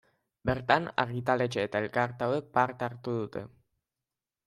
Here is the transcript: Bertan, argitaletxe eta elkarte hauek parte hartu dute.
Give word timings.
Bertan, 0.49 0.87
argitaletxe 1.03 1.67
eta 1.69 1.83
elkarte 1.87 2.29
hauek 2.31 2.51
parte 2.59 2.91
hartu 2.91 3.19
dute. 3.23 3.49